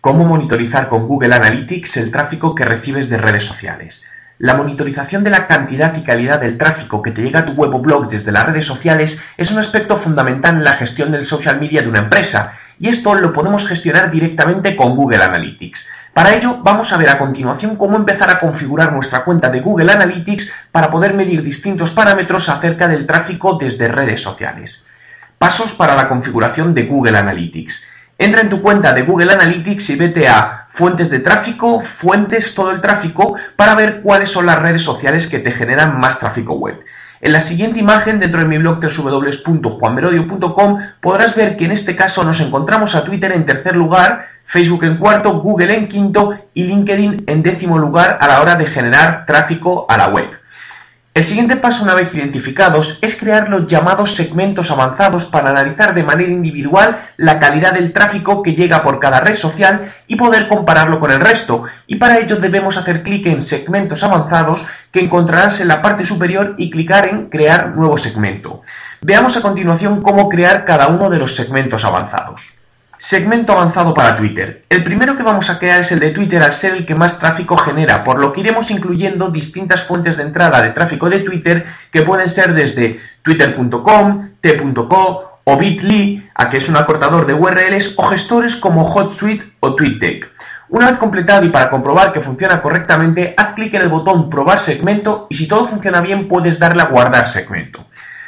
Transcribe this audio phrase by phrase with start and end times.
[0.00, 4.02] Cómo monitorizar con Google Analytics el tráfico que recibes de redes sociales.
[4.38, 7.74] La monitorización de la cantidad y calidad del tráfico que te llega a tu web
[7.74, 11.60] o blog desde las redes sociales es un aspecto fundamental en la gestión del social
[11.60, 15.86] media de una empresa, y esto lo podemos gestionar directamente con Google Analytics.
[16.14, 19.92] Para ello, vamos a ver a continuación cómo empezar a configurar nuestra cuenta de Google
[19.92, 24.82] Analytics para poder medir distintos parámetros acerca del tráfico desde redes sociales.
[25.36, 27.84] Pasos para la configuración de Google Analytics.
[28.20, 32.70] Entra en tu cuenta de Google Analytics y vete a fuentes de tráfico, fuentes, todo
[32.70, 36.84] el tráfico, para ver cuáles son las redes sociales que te generan más tráfico web.
[37.22, 42.22] En la siguiente imagen, dentro de mi blog www.juanmerodio.com, podrás ver que en este caso
[42.22, 47.24] nos encontramos a Twitter en tercer lugar, Facebook en cuarto, Google en quinto y LinkedIn
[47.26, 50.39] en décimo lugar a la hora de generar tráfico a la web.
[51.12, 56.04] El siguiente paso, una vez identificados, es crear los llamados segmentos avanzados para analizar de
[56.04, 61.00] manera individual la calidad del tráfico que llega por cada red social y poder compararlo
[61.00, 61.64] con el resto.
[61.88, 66.54] Y para ello debemos hacer clic en segmentos avanzados que encontrarás en la parte superior
[66.58, 68.62] y clicar en crear nuevo segmento.
[69.00, 72.40] Veamos a continuación cómo crear cada uno de los segmentos avanzados.
[73.00, 74.66] Segmento avanzado para Twitter.
[74.68, 77.18] El primero que vamos a crear es el de Twitter al ser el que más
[77.18, 81.64] tráfico genera, por lo que iremos incluyendo distintas fuentes de entrada de tráfico de Twitter
[81.90, 87.94] que pueden ser desde twitter.com, t.co o bit.ly, a que es un acortador de URLs,
[87.96, 90.28] o gestores como HotSuite o TweetDeck.
[90.68, 94.60] Una vez completado y para comprobar que funciona correctamente, haz clic en el botón Probar
[94.60, 97.86] segmento y si todo funciona bien puedes darle a Guardar segmento.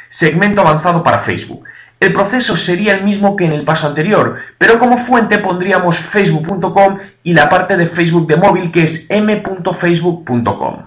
[0.09, 1.63] Segmento avanzado para Facebook.
[2.03, 6.97] El proceso sería el mismo que en el paso anterior, pero como fuente pondríamos facebook.com
[7.23, 10.81] y la parte de Facebook de móvil que es m.facebook.com.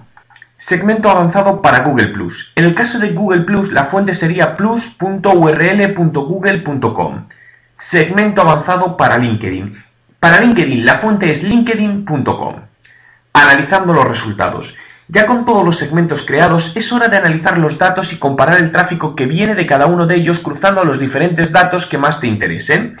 [0.59, 2.51] Segmento avanzado para Google Plus.
[2.55, 7.25] En el caso de Google Plus, la fuente sería plus.url.google.com.
[7.79, 9.75] Segmento avanzado para LinkedIn.
[10.19, 12.53] Para LinkedIn, la fuente es linkedin.com.
[13.33, 14.71] Analizando los resultados.
[15.09, 18.73] Ya con todos los segmentos creados, es hora de analizar los datos y comparar el
[18.73, 22.27] tráfico que viene de cada uno de ellos cruzando los diferentes datos que más te
[22.27, 22.97] interesen.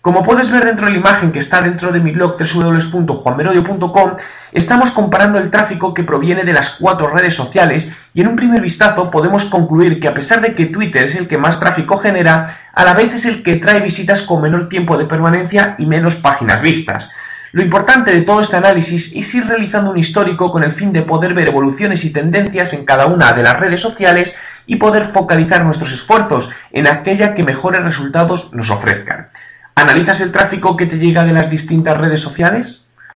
[0.00, 4.16] Como puedes ver dentro de la imagen que está dentro de mi blog www.juanmerodio.com,
[4.52, 8.62] estamos comparando el tráfico que proviene de las cuatro redes sociales y en un primer
[8.62, 12.58] vistazo podemos concluir que a pesar de que Twitter es el que más tráfico genera,
[12.72, 16.16] a la vez es el que trae visitas con menor tiempo de permanencia y menos
[16.16, 17.10] páginas vistas.
[17.52, 21.02] Lo importante de todo este análisis es ir realizando un histórico con el fin de
[21.02, 24.34] poder ver evoluciones y tendencias en cada una de las redes sociales
[24.66, 29.28] y poder focalizar nuestros esfuerzos en aquella que mejores resultados nos ofrezcan.
[29.74, 32.84] ¿Analizas el tráfico que te llega de las distintas redes sociales?